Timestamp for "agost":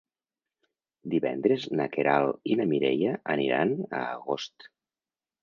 4.09-4.69